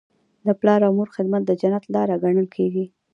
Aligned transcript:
د 0.47 0.49
پلار 0.59 0.79
او 0.87 0.91
مور 0.97 1.09
خدمت 1.15 1.41
د 1.45 1.51
جنت 1.61 1.83
لاره 1.95 2.15
ګڼل 2.23 2.47
کیږي. 2.55 2.85